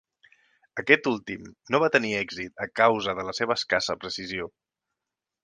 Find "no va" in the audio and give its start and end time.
1.75-1.89